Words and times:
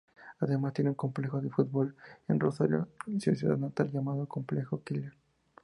Además, 0.39 0.73
tiene 0.73 0.89
un 0.89 0.95
Complejo 0.95 1.39
de 1.39 1.51
Fútbol 1.51 1.95
en 2.27 2.39
Rosario, 2.39 2.87
su 3.19 3.35
ciudad 3.35 3.55
natal, 3.59 3.91
llamado 3.91 4.25
Complejo 4.27 4.81
Killer. 4.83 5.13